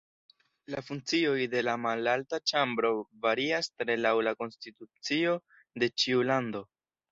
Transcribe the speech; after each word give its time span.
La 0.75 0.79
funkcioj 0.85 1.35
de 1.51 1.61
la 1.67 1.75
Malalta 1.83 2.39
ĉambro 2.53 2.91
varias 3.27 3.71
tre 3.83 3.99
laŭ 4.01 4.15
la 4.31 4.35
konstitucio 4.43 5.39
de 5.85 5.93
ĉiu 6.01 6.27
lando. 6.35 6.67